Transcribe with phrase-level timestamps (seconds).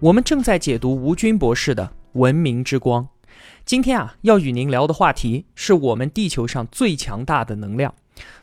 [0.00, 3.02] 我们正在解读吴军博士的《文明之光》。
[3.64, 7.92] 今天啊，要与您聊的话题是我们地球上最强大的能量。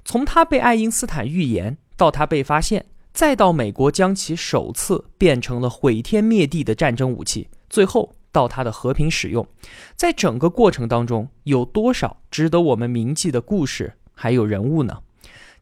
[0.03, 9.47] 从它被爱因斯坦预言，到它被发现，再到美国将其首次变成了毁天灭地的战争武器，最后到它的和平使用，
[9.95, 14.99] 在整个过程当中，有多少值得我们铭记的故事，还有人物呢？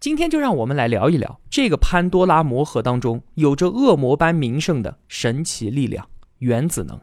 [0.03, 6.99] 今天就让我们来聊一聊这个潘多拉魔盒当中有着恶魔般名声的神奇力量——原子能。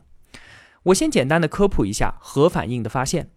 [0.83, 3.31] 我先简单的科普一下核反应的发现。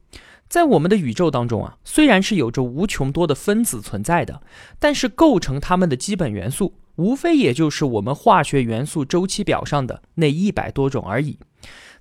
[0.50, 4.41] 在我们的宇宙当中啊，虽然是有着无穷多的分子存在的，
[4.80, 11.39] 但是构成它们的基本元素，无非也就是我们化学元素周期表上的那一百多种而已。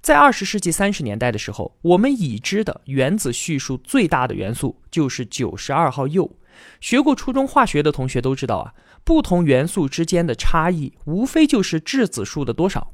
[0.01, 6.29] 在二十世纪三十年代的时候，我们已知的原子序数最大的元素就是九十二号铀。
[6.81, 12.93] 学过初中化学的同学都知道啊，不同元素之间的差异无非就是质子数的多少。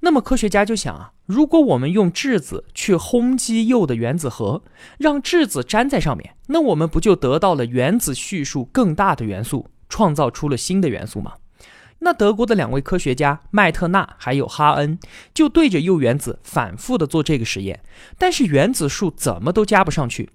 [0.00, 4.62] 那么科学家就想啊，如果我们用质子去轰击铀的原子核，
[4.98, 11.32] 让质子粘在上面，那我们不就得到了原子序数更大的元素，创造出了新的元素吗？
[12.00, 14.98] 那德国的两位科学家麦特纳还有哈恩
[15.32, 17.82] 就对着铀原子反复的做这个实验，
[18.18, 20.30] 但是原子数怎么都加不上去。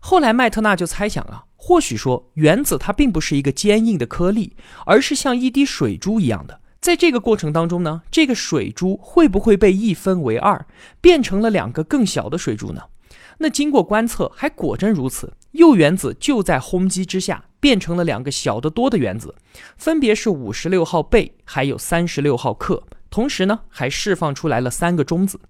[0.00, 1.44] 后来麦特纳就猜想啊。
[1.58, 6.60] 或许说，原子它并不是一个坚硬的颗粒，而是像一滴水珠一样的。
[6.80, 10.64] 在这个过程当中呢，这个水珠会不会被一分为二，
[11.00, 12.82] 变成了两个更小的水珠呢？
[13.38, 15.32] 那经过观测，还果真如此。
[15.56, 19.34] 铀原子就在轰击之下，变成了两个小得多的原子，
[19.76, 22.82] 分别是五十六号钡，还有三十六号氪。
[23.10, 25.40] 同时呢，还释放出来了三个中子。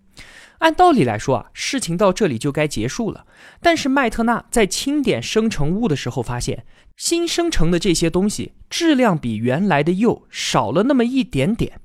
[0.58, 3.26] 按道理来说啊，事情到这里就该结束了。
[3.60, 6.64] 但是麦特纳在清点生成物的时候发现，
[6.96, 11.80] 新生成的这些东西质量比原来的铀少了那么一点点。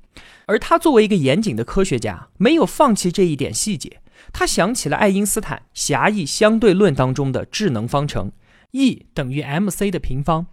[0.46, 4.01] 而他作为一个严谨的科学家，没有放弃这一点细节。
[4.32, 8.32] 他想起了爱因斯坦狭义相对论当中的质能方程
[8.70, 10.46] ，E 等于 mc 的平方。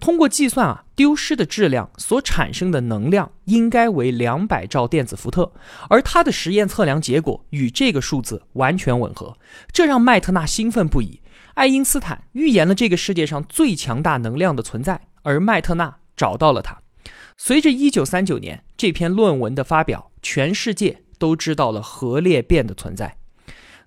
[0.00, 5.52] 通过计算啊，丢失的质量所产生的能量应该为两百兆电子伏特，
[5.90, 9.36] 而他的实验测量结果与这个数字完全吻合，
[9.70, 11.20] 这让麦特纳兴奋不已。
[11.52, 16.78] 爱因斯坦预言了这个世界上最强大能量的存在，而麦特纳找到了它。
[17.36, 23.18] 随着1939年这篇论文的发表，全世界都知道了核裂变的存在。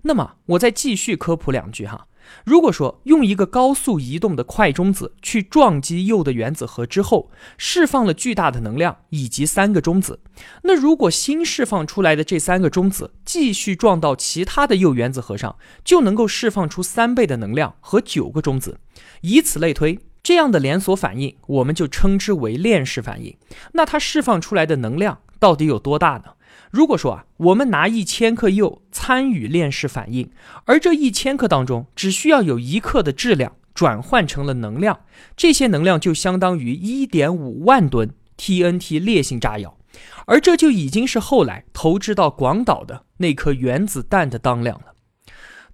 [0.02, 2.06] 那么，我再继续科普两句哈。
[2.44, 10.20] 如果说用一个高速移动的快中子去撞击铀的原子核之后，释放了巨大的能量以及三个中子，
[10.62, 18.78] 那如果新释放出来的这三个中子继续撞到其他的铀原子核上，就能够释放出三倍的能量和九个中子，
[19.22, 23.36] 以此类推，这样的连锁反应我们就称之为链式反应。
[23.72, 26.34] 那它释放出来的能量到底有多大呢？
[26.72, 30.30] 如果说啊，我们拿一千克铀参与链式反应，
[30.64, 35.00] 而这一千克当中只需要有一克的质量转换成了能量，
[35.36, 39.76] 这些能量就相当于一点五万吨 TNT 烈性炸药，
[40.24, 44.94] 而这就已经是后来投掷到广岛的那颗原子弹的当量了。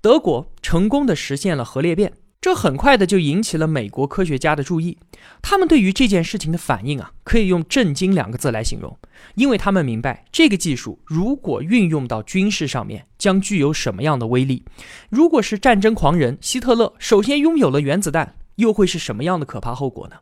[0.00, 2.12] 德国成功的实现了核裂变。
[2.40, 4.96] 这很快的就引起了美国科学家的注意，
[5.42, 8.96] 他们对于这件事情的反应啊，可以用震惊两个字来形容，
[9.34, 14.64] 因为他们明白这个技术如果运用到军事上面，将具有什么样的威力。
[15.10, 20.16] 如果是战争狂人希特勒首先拥有了原子弹，又会是什么样的可怕后果呢？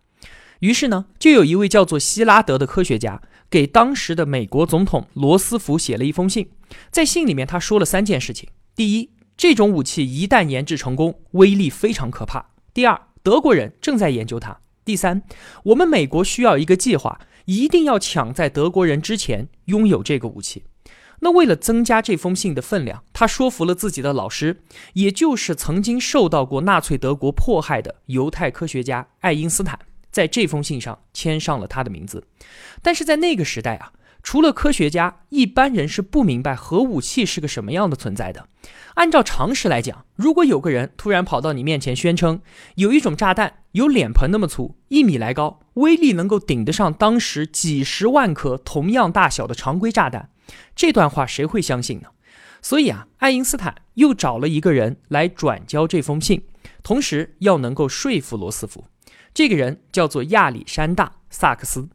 [0.60, 6.48] 于是呢，就有一位叫做希拉德的科学家，给当时的美国总统罗斯福写了一封信，
[6.91, 12.53] 在信里面他说了三件事情：第一，这种武器一旦研制成功，威力非常可怕。
[12.72, 14.59] 第二，德国人正在研究它。
[14.83, 15.22] 第三，
[15.65, 20.65] 我们美国需要一个计划，一定要抢在德国人之前拥有这个武器。
[21.21, 24.62] 那为了增加这封信的分量，他说服了自己的老师，
[24.94, 29.78] 也就是曾经受到过纳粹德国迫害的犹太科学家爱因斯坦，
[30.10, 32.27] 在这封信上签上了他的名字。
[32.80, 33.92] 但是在那个时代啊。
[34.27, 38.49] 除了科学家，一般人是不明白核武器是个什么样的存在的。
[38.95, 42.41] 按照常识来讲，如果有个人突然跑到你面前宣称
[42.75, 50.28] 有一种炸弹有脸盆那么粗，一米来高，威力能够顶得上当时几十万颗同样大小的常规炸弹，
[50.75, 52.09] 这段话谁会相信呢？
[52.61, 56.43] 所以啊，爱因斯坦又找了一个人来转交这封信，
[56.83, 58.87] 同时要能够说服罗斯福。
[59.33, 61.89] 这个人叫做亚历山大·萨克斯。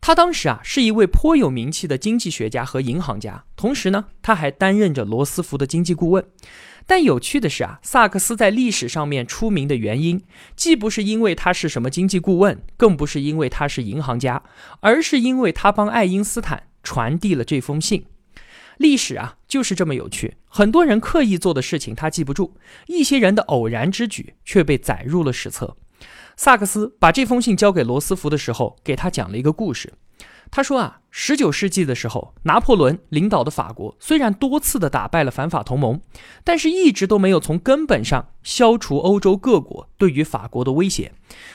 [0.00, 6.24] 他当时啊是一位颇有名气的经济学家和银行家，同时呢他还担任着罗斯福的经济顾问。
[6.86, 10.24] 但有趣的是啊，萨克斯在历史上面出名的原因，
[10.56, 14.42] 既不是因为他是什么经济顾问，更不是因为他是银行家，
[14.80, 18.06] 而是因为他帮爱因斯坦传递了这封信。
[18.78, 22.56] 历史啊就是这么有趣，很多人刻意做的事情他记不住，
[22.86, 25.76] 一些人的偶然之举却被载入了史册。
[26.42, 29.92] 萨克斯把这封信交给罗斯福的时候，给他讲了一个故事。
[30.50, 36.00] 他说啊，十九世纪的时候，拿破仑领导的法国虽然多次的打败了反法同盟，
[36.42, 41.12] 但是一直都没有从根本上消除欧洲各国对于法国的威胁。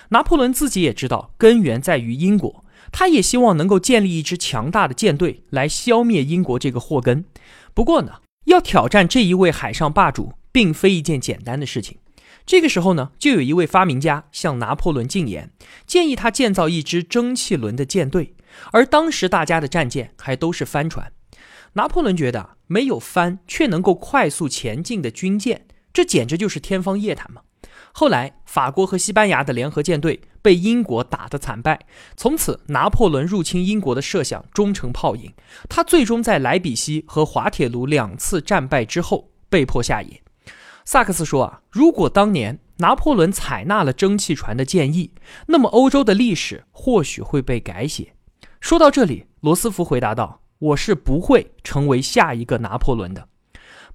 [0.10, 7.26] 拿破仑自己也知道根源在于英国，他也希望能够建立一支强大的舰队来消灭英国这个祸根。
[7.74, 11.98] 不过呢，要挑战这一位海上霸主，并非一件简单的事情。
[12.46, 15.52] 这个时候呢，就有一位发明家向拿破仑进言，
[15.88, 18.36] 建议他建造一支蒸汽轮的舰队。
[18.72, 21.12] 而当时大家的战舰还都是帆船。
[21.74, 27.42] 拿破仑觉得没有帆却能够快速前进的军舰，这简直就是天方夜谭嘛。
[27.92, 35.34] 后来，法国和西班牙的联合舰队被英国打得惨败，从此拿破仑入侵英国的设想终成泡影。
[35.68, 40.22] 他最终在莱比锡和滑铁卢两次战败之后被迫下野。
[40.86, 45.12] 萨克斯说啊，如果当年拿破仑采纳了蒸汽船的建议，
[45.48, 48.14] 那么欧洲的历史或许会被改写。
[48.62, 53.28] 说到这里，罗斯福回答道：“我是不会成为下一个拿破仑的。”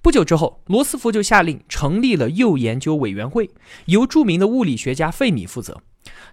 [0.01, 3.49] 不久之后，罗斯福就下令成立了铀研究委员会，
[3.85, 5.81] 由著名的物理学家费米负责。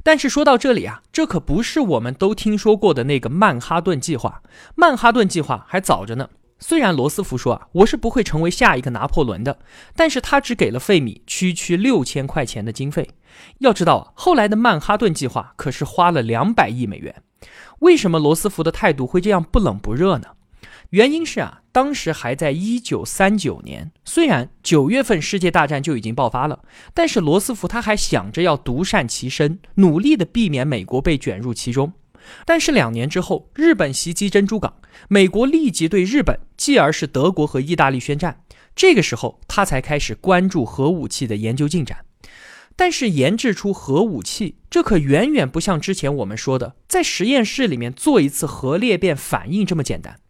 [0.03, 4.43] 但是说到这里啊，这可不是我们都听说过的那个曼哈顿计划，
[4.75, 6.31] 曼哈顿计划还早着呢。
[6.59, 9.59] 虽然罗斯福说啊，我是不会成为下一个拿破仑的，
[9.95, 13.09] 但是他只给了费米区区六千块钱的经费。
[13.59, 17.23] 要知道啊，后来的曼哈顿计划可是花了两百亿美元。
[17.81, 20.29] 为什么罗斯福的态度会这样不冷不热呢？
[20.91, 26.61] 原因是啊，当时还在一九三九年，虽然九月份世界大战就已经爆发了，
[26.95, 31.93] 但是罗斯福他还想着要独善其身，努力的避免美国被卷入其中。
[32.45, 34.75] 但是两年之后，日本袭击珍珠港，
[35.07, 38.43] 美国立即对日本，继而是德国和意大利宣战。
[38.75, 42.05] 这个时候，他才开始关注核武器的研究进展。
[42.77, 50.21] 但是研制出核武器，这可远远不像之前我们说的，在实验室里面做一次核裂变反应这么简单。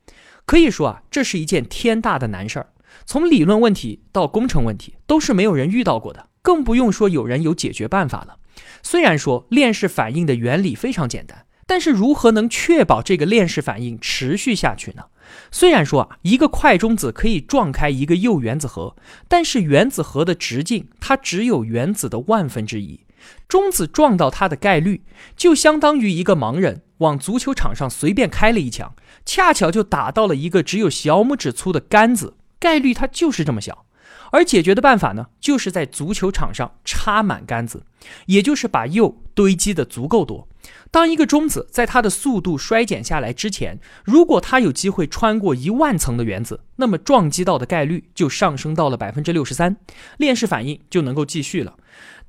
[0.46, 2.72] 可以说啊，这是一件天大的难事儿。
[3.04, 8.38] 从理论问题到工程问题，都是没有人遇到过的，更不用说有人有解决办法了。
[8.82, 11.44] 虽然说链式反应的原理非常简单。
[11.68, 15.04] 但是如何能确保这个链式反应持续下去呢？
[15.52, 18.96] 虽然说啊，一个快中子可以撞开一个铀原子核，
[19.28, 23.00] 但是原子核的直径它只有原子的万分之一，
[23.46, 25.02] 中子撞到它的概率
[25.36, 28.94] 就相当于一个盲人往足球场上随便开了一枪，
[29.26, 33.84] 恰巧就打到了一个只有小拇指粗的杆子，概率它就是这么小。
[34.30, 37.84] 而解决的办法呢，就是在足球场上插满杆子，
[38.26, 40.48] 也就是把铀堆积的足够多。
[40.90, 49.76] 当一个中子在它的速度衰减下来之前，如果它有机会穿过一万层的原子，那么撞击到的概率就上升到了百分之六十三，
[50.16, 51.76] 链式反应就能够继续了。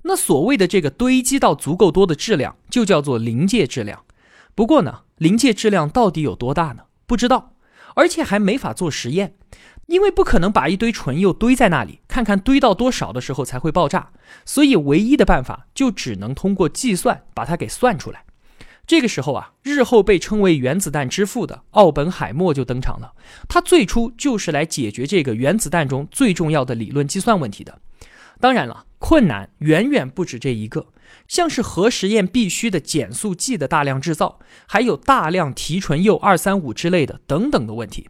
[0.02, 4.04] 那所谓的这个堆积到足够多的质量，就叫做临界质量。
[4.56, 6.84] 不过呢，临界质量到底有多大呢？
[7.08, 7.54] 不知道，
[7.96, 9.36] 而且还没法做实验，
[9.88, 14.12] 因为不可能把一堆纯铀堆在那里，看看堆到多少的时候才会爆炸。
[14.46, 18.26] 所以唯一的办法就只能通过计算把它给算出来。
[18.90, 23.14] 这个时候啊，日后被称为原子弹之父的奥本海默就登场了。
[23.48, 27.80] 他最初就是来解决这个原子弹中最重要的理论计算问题的。
[28.40, 30.88] 当然了，困难远远不止这一个，
[31.28, 38.10] 像是核实验必须的减速剂的大量制造，还有大量提纯铀二三五之类的等等的问题。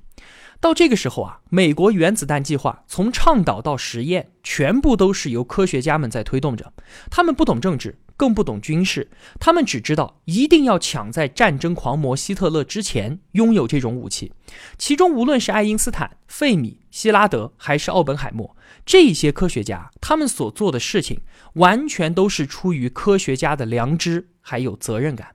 [0.62, 6.71] 到这个时候啊，美国原子弹计划从倡导到实验，全部都是由科学家们在推动着。
[7.12, 8.00] 他们不懂政治。
[8.19, 9.09] 更不懂军事，
[9.39, 14.33] 他们只知道一定要抢在战争狂魔希特勒之前拥有这种武器。
[14.77, 21.21] 其中，无论是爱因斯坦、费米、希拉德，还是奥本海默这些科学家，他们所做的事情
[21.53, 25.29] 完全都是出于科学家的良知还有责任感。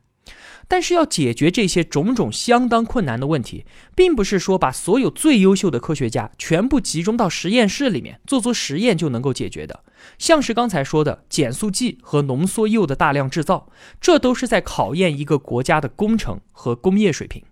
[0.66, 9.84] 但是要解决这些种种相当困难的问题，并不是说把所有最优秀的科学家全部集中到实验室里面做做实验就能够解决的。
[10.18, 13.68] 像是刚才说的减速剂和浓缩铀的大量制造，
[14.00, 17.42] 这都是在考验一个国家的工程和工业水平。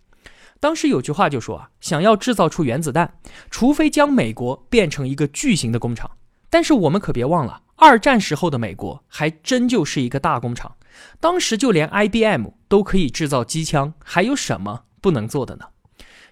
[0.61, 3.15] 当时有句话就说啊，想要制造出原子弹，
[3.51, 6.11] 除非将美国变成一个巨型的工厂。
[6.49, 10.77] 但是我们可别忘了，二战时候的美国还真就是一个大工厂。
[11.19, 15.67] 当时就连 IBM 都可以制造机枪，还有什么不能做的呢？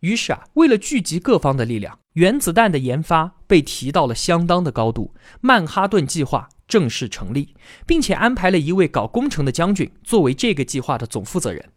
[0.00, 5.14] 于是啊，为了聚集各方的力量，原子弹的研发被提到了相当的高度。
[5.40, 7.54] 曼哈顿计划正式成立，
[7.86, 11.70] 并且安排了一位搞工程的将军作为这个计划的总负责人。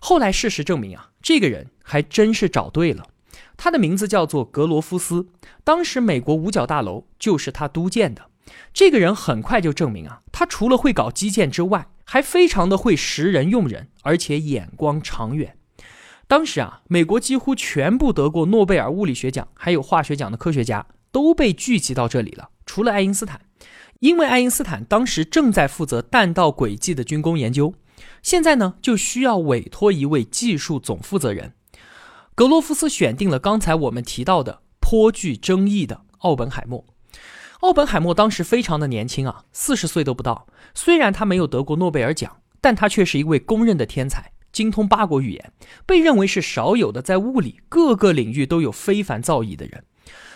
[0.00, 3.04] 后来事实证明啊，这个人还真是找对了。
[3.56, 5.28] 他的名字叫做格罗夫斯，
[5.64, 8.22] 当时美国五角大楼就是他督建的。
[8.72, 15.56] 这个人很快就证明啊，他除了会搞基建之外，还非常的会识人用人，而且眼光长远。
[16.28, 23.40] 当时啊，美国几乎全部得过诺贝尔物理学奖还有化学奖的科学家都被聚集到这里了，除了爱因斯坦，
[24.00, 27.74] 因为爱因斯坦当时正在负责弹道轨迹的军工研究，
[28.22, 31.54] 现在呢就需要委托一位技术总负责人。
[32.34, 36.84] 格罗夫斯选定了刚才我们提到的颇具争议的奥本海默。
[37.60, 40.46] 奥本海默当时非常的年轻啊，四十岁都不到。
[40.74, 45.52] 虽然他没有得过诺贝尔奖，但他却是一位公认的天才，精通八国语言，
[45.86, 49.84] 被认为是少有的在物理各个领域都有非凡造诣的人。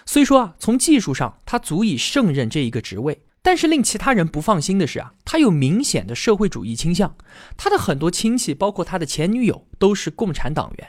[0.07, 7.15] 虽说啊，从技术上他足以胜任这一个职位，但是令其他人不放心的是啊，他有明显的社会主义倾向。
[7.57, 10.89] 他的很多亲戚，包括他的前女友，都是共产党员。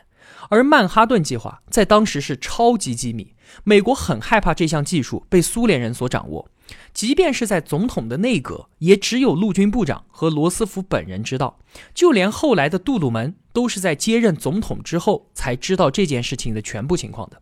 [0.52, 6.50] 而曼哈顿计划在当时是超级机密，美国很害怕这项技术被苏联人所掌握。
[6.94, 11.58] 即便是在总统的内阁，也只有陆军部长和罗斯福本人知道。
[11.94, 17.42] 就连后来的杜鲁门，都是在接任总统之后才知道这件事情的全部情况的。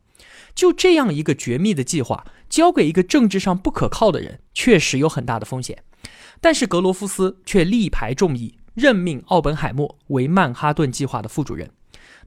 [0.53, 5.83] 就这样一个绝密的计划，交给一个政治上不可靠的人，确实有很大的风险。
[6.39, 11.71] 但是格罗夫斯却力排众议，任命奥本海默为曼哈顿计划的副主任。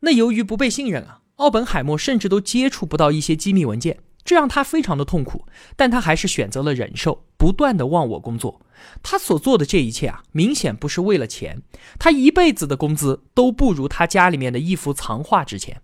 [0.04, 5.46] 那由于不被信任啊，奥本海默甚至都接触不到一些机密文件，这让他非常的痛苦。
[5.76, 8.60] 但他还是选择了忍受，不断的忘我工作。
[9.00, 11.62] 他所做的这一切啊，明显不是为了钱。
[12.00, 15.80] 他一辈子的工资都不如他家里面的一幅藏画值钱。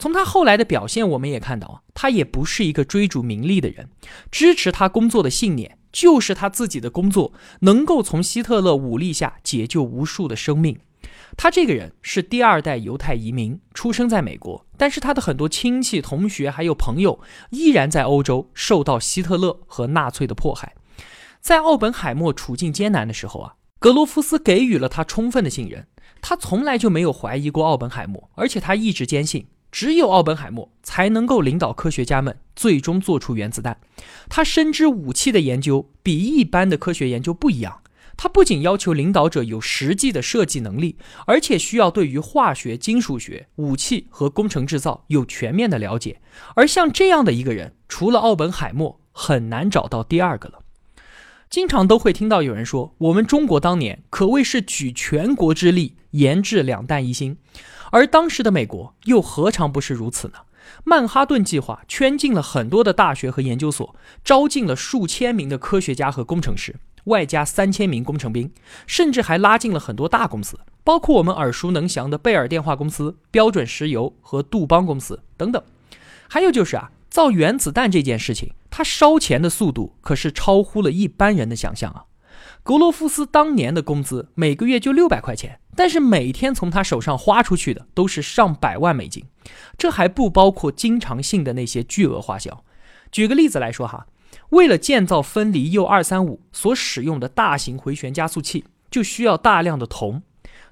[0.00, 3.88] 从他后来的表现，我们也看到啊，他也不是一个追逐名利的人。
[4.32, 10.80] 支持他工作的信念，就是他自己的工作能够从希特勒武力下解救无数的生命。
[11.36, 17.20] 他这个人是第二代犹太移民，出生在美国，但是他的很多亲戚、同学还有朋友
[17.50, 20.74] 依然在欧洲受到希特勒和纳粹的迫害。
[21.40, 25.86] 在奥本海默处境艰难的时候啊，格罗夫斯给予了他充分的信任，
[26.20, 33.78] 他从来就没有怀疑过奥本海默，而且他一直坚信，只有奥本海默才能够领导科学家们最终做出原子弹。
[34.28, 37.80] 他深知武器的研究比一般的科学研究不一样。
[38.22, 46.20] 他不仅要求领导者有实际的设计能力，而且需要对于化学、金属学、武器和工程制造有全面的了解。
[46.54, 50.58] 而像这样的一个人，除了奥本海默，很难找到第二个了。
[51.48, 57.38] 经常都会听到有人说，我们中国当年可谓是举全国之力研制两弹一星，
[57.90, 60.34] 而当时的美国又何尝不是如此呢？
[60.84, 66.76] 曼哈顿计划圈进了很多的大学和研究所，招进了数千名的科学家和工程师。
[67.04, 68.52] 外加三千名工程兵，
[68.86, 75.62] 甚至还拉进了很多大公司，包括我们耳熟能详的贝尔电话公司、标准石油和杜邦公司等等。
[76.28, 82.04] 还有就是啊，造原子弹这件事情，它烧钱的速度可是超乎了一般人的想象啊。
[82.62, 89.24] 格罗夫斯当年的工资每个月就六百块钱，但是每天从他手上花出去的都是上百万美金，
[89.78, 92.62] 这还不包括经常性的那些巨额花销。
[93.10, 94.06] 举个例子来说哈。
[94.50, 100.22] 为了建造分离铀二三五所使用的大型回旋加速器，就需要大量的铜。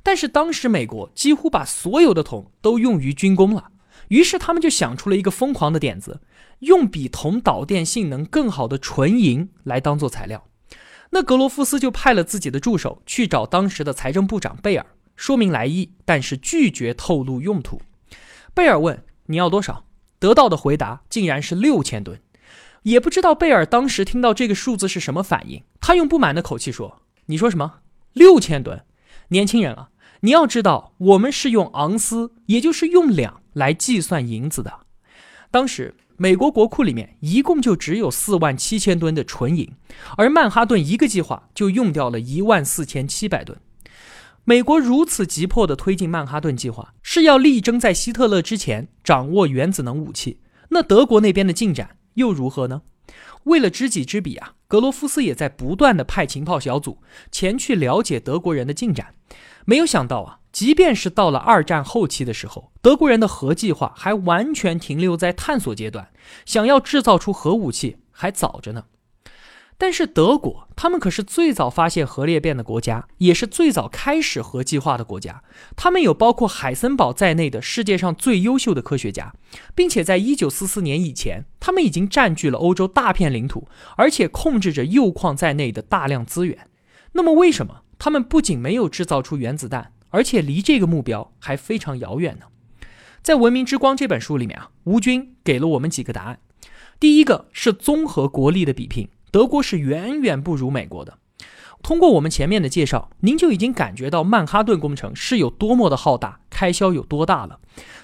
[0.02, 3.70] 但是当时美国几乎把所有的铜都用于军工了，
[4.08, 6.20] 于是他们就想出了一个疯狂的点子，
[6.60, 10.44] 用比铜导电性能更好的纯银来当做材料。
[11.10, 17.80] 那格罗夫斯就派了自己的助手去找当时的财政部长贝尔，说明来意，但是拒绝透露用途。
[18.54, 19.84] 贝尔问你要多少，
[20.18, 22.20] 得到的回答竟然是六千吨。
[22.82, 25.62] 也不知道贝尔当时听到这个数字是什么反应。
[25.80, 27.80] 他用不满的口气说：“你说什么？
[28.12, 28.84] 六千吨？
[29.28, 34.72] 年轻人啊，你要知道，我们是用盎司，也就是用两来计算银子的。
[35.50, 39.70] 当时美国国库里面一共就只有四万七千吨的纯银，
[40.16, 43.58] 而曼哈顿一个计划就用掉了一万四千七百吨。
[44.44, 50.40] 美国如此急迫地推进曼哈顿计划，是要力争在希特勒之前掌握原子能武器。
[50.70, 52.82] 那德国那边的进展又如何呢？
[53.44, 56.98] 为了知己知彼啊，格罗夫斯也在不断的派情报小组
[57.32, 59.14] 前去了解德国人的进展。
[59.64, 66.10] 没有想到啊，即便是到了二战后期的时候，德国人的核计划还完全停留在探索阶段，
[66.44, 68.84] 想要制造出核武器还早着呢。
[69.80, 75.44] 但是德国，他们可是最早发现核裂变的国家，也是最早开始核计划的国家。
[75.76, 79.32] 他们有包括海森堡在内的世界上最优秀的科学家，
[79.76, 86.66] 并且在一九四四年以前，他们已经占据了欧洲大片领土，而且控制着铀矿在内的大量资源。
[87.12, 92.46] 那么，为什么他们不仅没有制造出原子弹，而且离这个目标还非常遥远呢？
[93.22, 96.40] 在《文明之光》这本书里面啊，吴军给了我们几个答案。
[96.98, 99.08] 第一个是综合国力的比拼。
[99.30, 101.18] 德国是远远不如美国的。
[101.80, 107.60] 通过我们前面的介绍，您就已经感觉到曼哈顿工程是有多么的浩大，开销有多大了。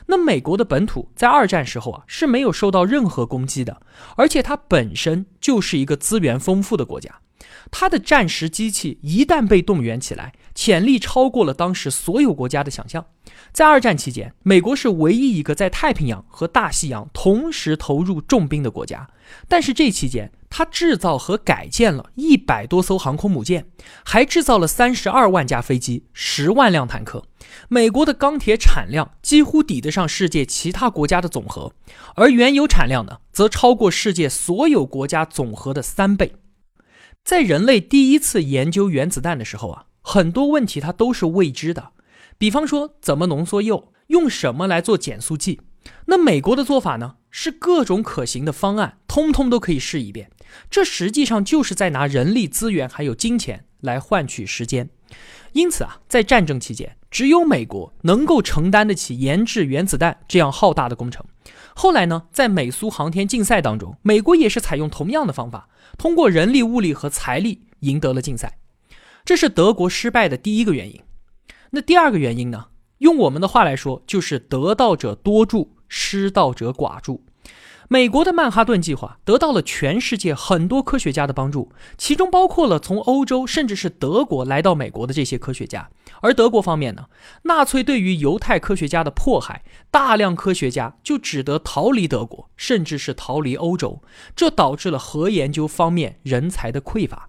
[0.06, 3.82] 那美国的本土在二战时候啊是没有受到任何攻击的，
[4.16, 7.20] 而且它本身就是一个资源丰富的国家。
[7.70, 13.06] 它的战时机器一旦被动员起来，潜力超过了当时所有国家的想象。
[13.52, 19.08] 在二战期间，美国是唯一一个在太平洋和大西洋同时投入重兵的国家。
[19.48, 23.66] 但是这期间，它制造和改建了一百多艘航空母舰，
[24.04, 27.24] 还制造了三十二万架飞机、十万辆坦克。
[27.68, 31.72] 美国的钢铁产量几乎抵得上世界其他国家的总和，
[32.16, 36.34] 而原油产量呢，则超过世界所有国家总和的三倍。
[37.24, 41.92] 在人类第一次研究原子弹的时候啊，很多问题它都是未知的，
[42.36, 45.62] 比方说怎么浓缩铀，用什么来做减速剂。
[46.06, 50.30] 那美国的做法呢，是各种可行的方案，通通都可以试一遍。
[50.70, 54.90] 这实际上就是在拿人力资源还有金钱来换取时间。
[55.52, 61.24] 因此啊，在战争期间，只有美国能够承担得起研制原子弹这样浩大的工程。
[61.74, 65.68] 后来呢，在美苏航天竞赛当中，美国也是采用同样的方法。
[65.96, 68.58] 通过人力、物力和财力赢得了竞赛，
[69.24, 71.00] 这是德国失败的第一个原因。
[71.70, 72.66] 那第二个原因呢？
[72.98, 77.24] 用我们的话来说，就是得道者多助，失道者寡助。
[77.88, 85.90] 美国的曼哈顿计划得到了全世界很多科学家的帮助，其中包括了从欧洲甚至是德国来到美国的这些科学家。
[86.20, 87.06] 而德国方面呢，
[87.44, 94.02] 纳粹对于犹太科学家的迫害，大量科学家就只得逃离德国，甚至是逃离欧洲，
[94.36, 97.28] 这导致了核研究方面人才的匮乏。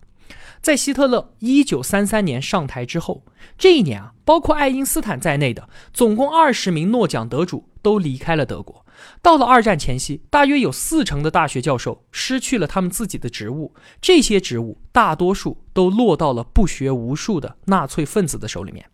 [0.65, 3.23] 在希特勒一九三三年上台之后，
[3.55, 8.83] 这一年啊，包括爱因斯坦在内的总共二十名诺奖得主都离开了德国。
[9.21, 18.87] 到了二战前夕，大约有四成的大学教授失去了他们自己的职务，这些职务大多数都落到了不学无术的纳粹分子的手里面。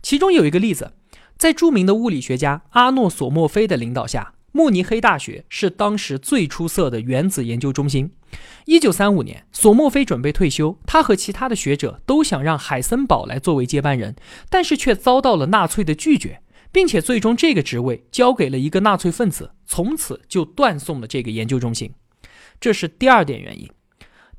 [0.00, 0.94] 其中有一个例子，
[1.36, 4.32] 在著名的物理学家阿诺·索莫菲的领导下。
[4.52, 8.10] 慕尼黑大学是当时最出色的原子研究中心。
[8.66, 14.14] 一九三五年，索莫菲准备退休，他和其他的学者都想让海森堡来作为接班人，
[14.48, 21.92] 但是却遭到了纳粹的拒绝，并且最终这个职位交给了一个纳粹分子，从此就断送了这个研究中心。
[22.60, 23.68] 这是第二点原因。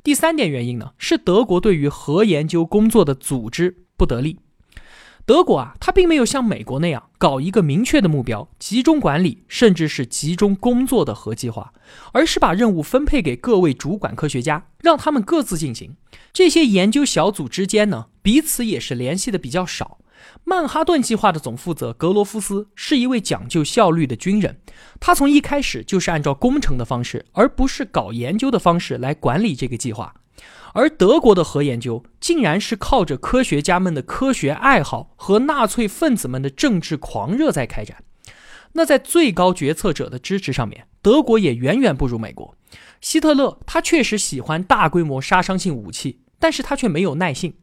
[0.04, 4.39] 第三点原因呢，是德国对于核研究工作的组织不得力。
[5.25, 11.73] 德国啊，它并没有像美国那样搞一个明确的目标、集中管理，甚至是集中工作的核计划，
[12.12, 15.95] 而是把任务分配给各位主管科学家，让他们各自进行。
[16.34, 19.99] 这些研究小组之间呢，彼此也是联系的比较少。
[20.43, 24.60] 曼哈顿计划的总负责格罗夫斯是一位讲究效率的军人，
[24.99, 30.13] 他从一开始就是按照工程的方式，而不是搞研究的方式来管理这个计划。
[30.73, 38.04] 而德国的核研究竟然是靠着科学家们的科学爱好和纳粹分子们的政治狂热在开展。
[38.73, 42.56] 那在最高决策者的支持上面，德国也远远不如美国。
[43.01, 47.56] 希特勒他确实喜欢大规模杀伤性武器，但是他却没有耐性。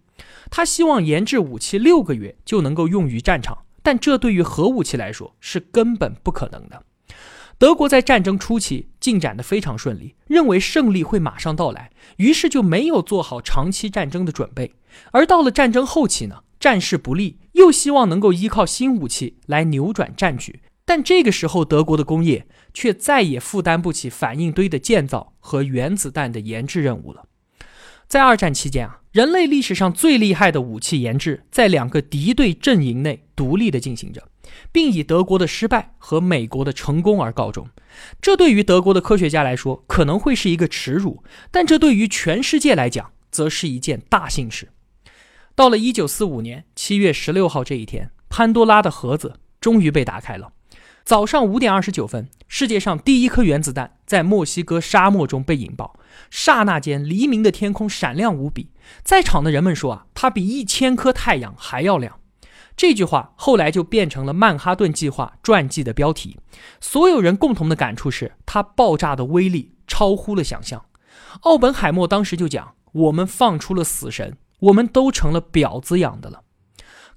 [0.50, 6.84] 他希望研制武器六个月就能够用于战场，但这对于核武器来说是根本不可能的。
[7.58, 14.72] 德国在战争初期进展得非常顺利，认为胜利会马上到来，于是就没有做好长期战争的准备。
[15.10, 20.60] 而到了战争后期呢，战事不利，又希望能够依靠新武器来扭转战局。
[20.84, 27.24] 但这个时候，德国的工业却再也负担不起反应堆的建造和原子弹的研制任务了。
[28.06, 34.22] 在二战期间啊，人类历史上最厉害的武器研制，在两个敌对阵营内独立地进行着。
[34.72, 37.68] 并以德国的失败和美国的成功而告终。
[38.20, 44.68] 这对于德国的科学家来说可能会是一个耻辱，但这对于全世界来讲则是一件大幸事。
[45.54, 50.52] 到了一九四五年七月十六号这一天，潘多拉的盒子终于被打开了。
[51.04, 55.98] 早上五点二十九分，世界上第一颗原子弹在墨西哥沙漠中被引爆，
[56.30, 58.68] 刹那间，黎明的天空闪亮无比。
[59.02, 62.17] 在场的人们说啊，它比一千颗太阳还要亮。
[62.78, 66.38] 这句话后来就变成了曼哈顿计划传记的标题。
[66.80, 70.84] 所有人共同的感触是，它爆炸的威力超乎了想象。
[71.40, 76.42] 奥本海默当时就讲：“我们放出了死神，我们都成了婊子养的了。”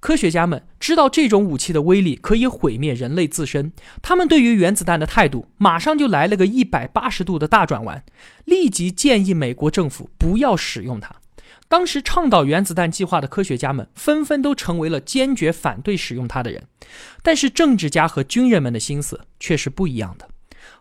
[0.02, 3.72] 科学家们知道这种武器的威力可以毁灭人类自身，
[4.02, 8.04] 他们对于原子弹的态度马上就来了个一百八十度的大转弯，
[8.46, 11.21] 立即建议美国政府不要使用它。
[11.72, 16.68] 当时倡导原子弹计划的科学家们纷纷都成为了坚决反对使用它的人，
[17.24, 20.28] 但是政治家和军人们的心思却是不一样的。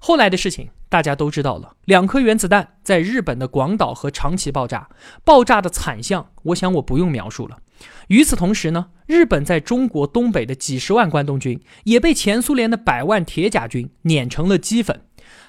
[0.01, 4.89] 后来的事情大家都知道了，两颗原子弹在日本的广岛和长崎爆炸，
[5.25, 7.59] 爆炸的惨象，我想我不用描述了。
[8.09, 15.03] 与此同时呢，日本在中国东北的几十万关东军也被前苏联的百万铁甲军碾成了齑粉。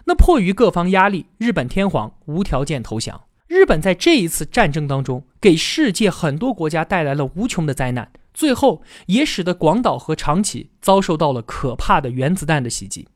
[0.05, 3.21] 那迫于各方压力，日本天皇无条件投降。
[3.51, 13.09] 日本在这一次战争当中，给世界很多国家带来了无穷的灾难，最后也使得广岛和长崎遭受到了可怕的原子弹的袭击。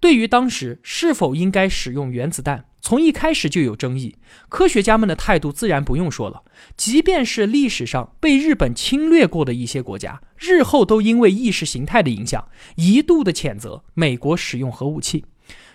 [0.00, 4.16] 对于当时是否应该使用原子弹，从一开始就有争议。
[4.48, 15.26] 科学家们的态度自然不用说了，即便是历史上被日本侵略过的一些国家，日后都因为意识形态的影响，一度的谴责美国使用核武器。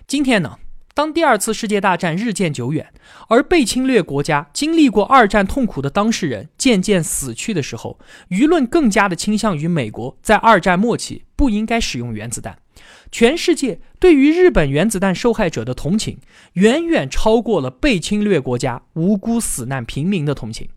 [0.07, 0.57] 今天呢？
[0.95, 2.93] 当第二次世界大战日渐久远，
[3.27, 7.97] 而被侵略国家经历过二战痛苦的当事人渐渐死去的时候，
[8.29, 12.59] 舆论更加的倾向于美国在二战末期不应该使用原子弹。
[13.11, 16.19] 全世界对于日本原子弹受害者的同情，
[16.53, 20.69] 远远超过了被侵略国家无辜死难平民的同情。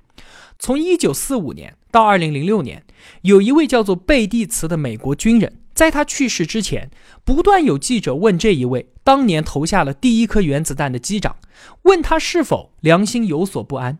[0.58, 2.84] 从1945年到2006年，
[3.20, 5.58] 有一位叫做贝蒂茨的美国军人。
[5.76, 6.90] 在他去世之前，
[7.22, 11.36] 不断有记者问这一位当年投下了第一颗原子弹的机长，
[11.82, 13.98] 问他是否良心有所不安。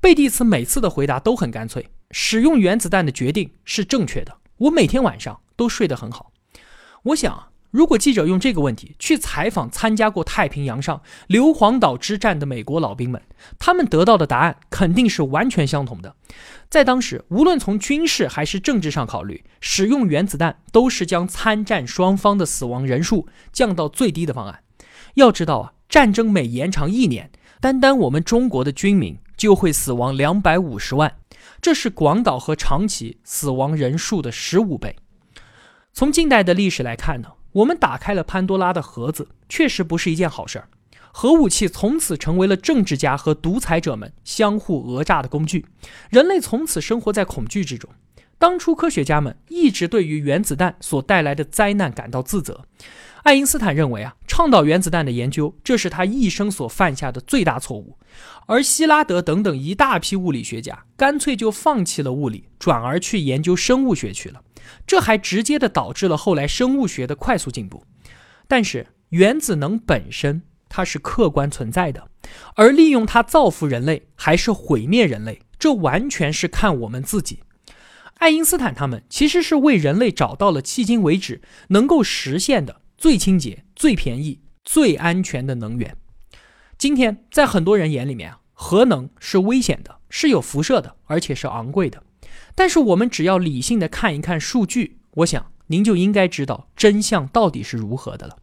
[0.00, 6.30] 贝蒂茨每次的回答都很干脆：使用原子弹的决定是正确的，我每天晚上都睡得很好。
[7.02, 7.48] 我想。
[7.72, 13.20] 如果记者用这个问题去采访参加过太平洋上硫磺岛之战的美国老兵们，
[13.58, 16.14] 他们得到的答案肯定是完全相同的。
[16.68, 24.60] 在当时，无论从军事还是政治上考虑，使用原子弹都是将参战双方的死亡人数降到最低的方案。
[25.14, 31.16] 要知道啊，战争每延长一年，单单我们中国的军民就会死亡两百五十万，
[31.62, 34.96] 这是广岛和长崎死亡人数的十五倍。
[35.92, 37.28] 从近代的历史来看呢？
[37.52, 40.68] 我们打开了潘多拉的盒子，确实不是一件好事儿。
[41.18, 45.64] 核武器从此成为了政治家和独裁者们相互讹诈的工具，
[46.10, 47.88] 人类从此生活在恐惧之中。
[48.36, 52.66] 当初科学家们一直对于原子弹所带来的灾难感到自责。
[53.22, 57.96] 爱因斯坦认为啊，倡导原子弹的研究，这是他一生所犯下的最大错误。
[58.44, 64.42] 而希拉德等等一大批物理学家，干脆就放弃了物理，转而去研究生物学去了。
[64.86, 67.82] 这还直接的导致了后来生物学的快速进步。
[68.46, 72.08] 但是原子能本身它是客观存在的，
[72.54, 77.40] 而利用它造福人类还是毁灭人类，这完全是看我们自己。
[78.18, 85.96] 爱因斯坦他们其实是为人类找到了迄今为止能够实现的最清洁、最便宜、最安全的能源。
[86.78, 92.02] 今天在很多人眼里面啊，核能是危险的，是有辐射的，而且是昂贵的。
[92.54, 98.38] 但是我们只要理性的看一看数据，我想您就应该知道真相到底是如何的了。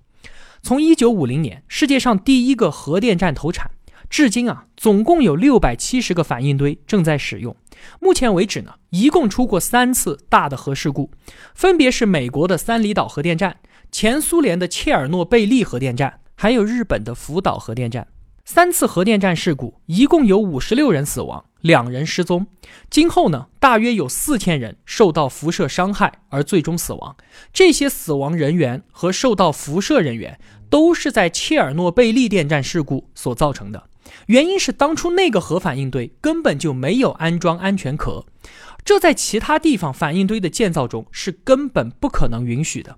[0.65, 3.69] 从一九五零年世界上第一个核电站投产
[4.09, 7.53] 至今啊，总共有六百七十个反应堆正在使用。
[7.99, 11.11] 目前为止呢，一共出过三次大的核事故，
[11.53, 13.57] 分别是美国的三里岛核电站、
[13.91, 18.07] 前苏联的切尔诺贝利核电站，还有日本的福岛核电站。
[18.45, 21.43] 三次核电站事故，一共有五十六人死亡。
[21.63, 22.47] 两人失踪，
[22.89, 27.15] 今后呢，大约有四千人受到辐射伤害而最终死亡。
[27.53, 30.37] 这些死亡人员和受到辐射人员
[30.69, 33.85] 都是在切尔诺贝利电站事故所造成的。
[34.27, 38.25] 原因是当初那个核反应堆根本就没有安装安全壳。
[38.83, 42.97] 这在其他地方反应堆的建造中是根本不可能允许的。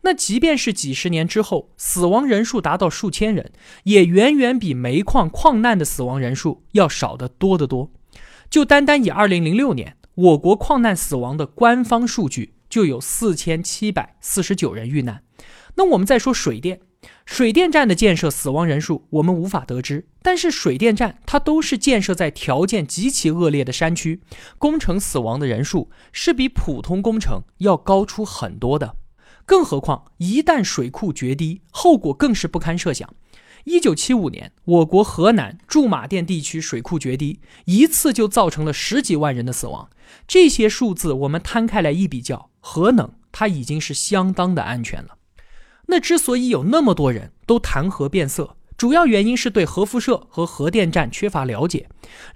[0.00, 3.52] 那即便是几十年之后，死亡人数达到数千人，
[3.84, 7.90] 也远远比煤矿矿难的死亡人数要少得多得多。
[8.48, 15.22] 就单单以2006年我国矿难死亡的官方数据，就有4749人遇难。
[15.74, 16.80] 那我们再说水电，
[17.26, 24.22] 水电站的建设死亡人数我们无法得知，但是水电站它都是建设在条件极其恶劣的山区，
[24.56, 28.96] 工程死亡的人数是比普通工程要高出很多的。
[29.44, 33.14] 更何况一旦水库决堤，后果更是不堪设想。
[33.66, 39.90] 一九七五年，我国河南驻马店地区水库决堤，一次就造成了十几万人的死亡。
[40.28, 45.16] 这些数字我们摊开来一比较，核能它已经是相当的安全了。
[45.86, 51.88] 那之所以有那么多人都谈核变色，主要原因是对核辐射和核电站缺乏了解。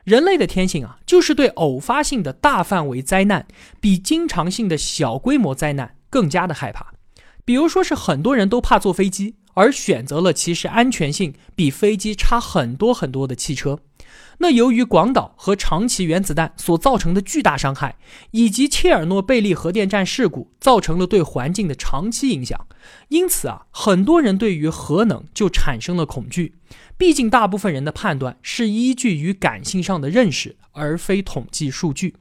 [0.02, 3.46] 人类的天性啊，就是对偶发性的大范围灾难
[3.80, 6.92] 比经常性的小规模灾难更加的害怕。
[7.44, 9.36] 比如说是很多人都怕坐飞机。
[9.60, 13.78] 而选择了其实安全性比飞机差很多很多的汽车。
[14.38, 17.96] 那由于广岛和长崎原子弹所造成的巨大伤害，
[18.30, 22.66] 以及切尔诺贝利核电站事故造成了对环境的长期影响，
[23.08, 26.54] 因此啊，很多人对于核能就产生了恐惧。
[26.96, 32.14] 毕竟大部分人的判断是依据于感性上的认识，而非统计数据。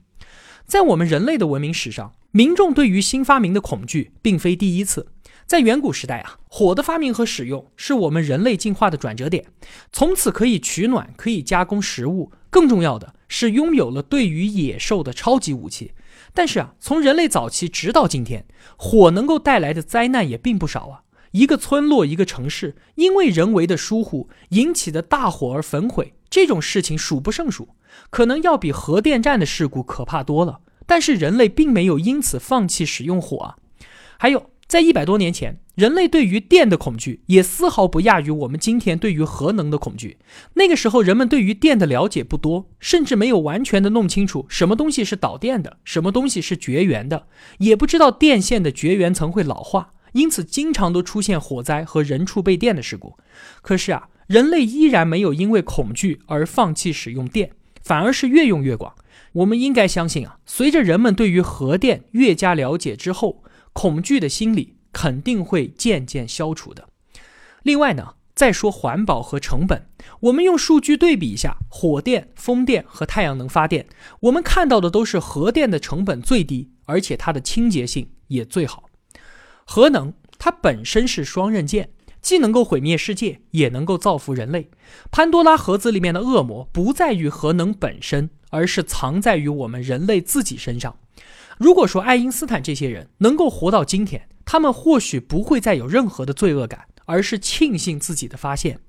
[0.65, 5.07] 在我们人类的文明史上，民众对于新发明的恐惧并非第一次。
[5.49, 9.45] 在远古时代啊，火的发明和使用是我们人类进化的转折点，
[9.91, 15.93] 从此可以取暖，可以加工食物，更重要的是拥有了对于野兽的超级武器。
[16.35, 18.45] 但是啊，从人类早期直到今天，
[18.77, 21.01] 火能够带来的灾难也并不少啊。
[21.31, 27.69] 一个村落、一个城市因为人为的疏忽引起的大火而焚毁，这种事情数不胜数，
[28.11, 30.59] 可能要比核电站的事故可怕多了。
[30.85, 33.55] 但是人类并没有因此放弃使用火啊，
[34.19, 34.51] 还有。
[34.69, 40.19] 在一百多年前，人类对于电的恐惧也丝毫不亚于我们今天对于核能的恐惧。
[40.53, 47.25] 那个时候，人们对于电的了解不多，甚至没有完全的弄清楚什么东西是导电的，什么东西是绝缘的，
[47.57, 53.17] 也不知道电线的绝缘层会老化，因此经常都出现火灾和人畜被电的事故。
[53.63, 58.93] 可是啊，人类依然没有因为恐惧而放弃使用电，反而是越用越广。
[59.31, 63.41] 我们应该相信啊，随着人们对于核电越加了解之后。
[63.81, 66.89] 恐惧的心理肯定会渐渐消除的。
[67.63, 69.87] 另外呢，再说环保和成本，
[70.19, 73.87] 我们用数据对比一下，火电、风电和太阳能发电，
[74.19, 78.89] 我们看到的都是核电的成本最低，而且它的清洁性也最好。
[79.63, 84.69] 核能它本身是双刃剑，既能够毁灭世界，也能够造福人类。
[85.09, 90.97] 潘多拉盒子里面的恶魔不在于核能本身，而是藏在于我们人类自己身上。
[91.59, 98.79] 如果说爱因斯坦这些人能够活到今天，他们或许不会再有任何的罪恶感，而是庆幸自己的发现。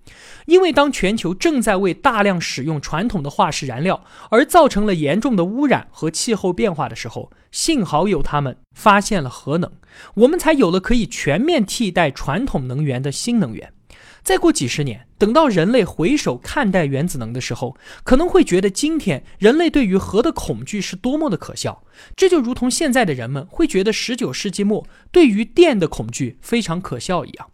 [0.47, 9.73] 因为当全球正在为大量使用传统的化石燃料而造成了严重的污染和气候变化的时候，幸好有他们发现了核能，
[10.15, 13.73] 我们才有了可以全面替代传统能源的新能源。
[14.23, 21.83] 再过几十年，等到人类回首看待原子能的时候，可能会觉得今天人类对于核的恐惧是多么的可笑。
[22.15, 27.51] 这就如同现在的人们会觉得十九世纪末对于电的恐惧非常可笑一样。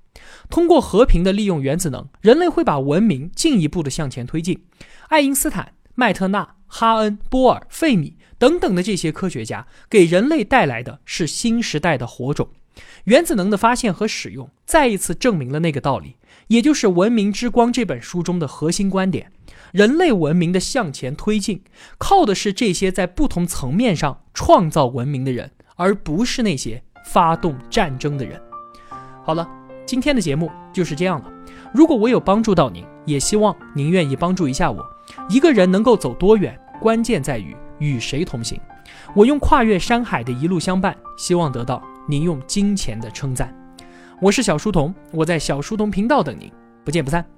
[0.50, 4.64] 通过和平的利用原子能，人类会把文明进一步的向前推进。
[5.08, 12.48] 爱因斯坦、麦特纳、哈恩、波尔、费米等等的这些科学家，给人类带来的是新时代的火种。
[13.04, 16.16] 原子能的发现和使用，再一次证明了那个道理。
[16.48, 19.32] 也就是《文明之光》这本书中的核心观点：
[19.72, 21.62] 人类文明的向前推进，
[21.98, 28.40] 靠的是这些在不同层面上创造文明的人，而不是那些发动战争的人。
[29.24, 29.48] 好了，
[29.84, 31.32] 今天的节目就是这样了。
[31.74, 34.84] 如果我有帮助到您，也希望您愿意帮助一下我。
[35.28, 38.60] 一个人能够走多远，关键在于与谁同行。
[39.14, 43.52] 我用跨越山海的一路相伴，希望得到您用金钱的称赞。
[44.20, 46.50] 我是小书童，我在小书童频道等您，
[46.84, 47.35] 不见不散。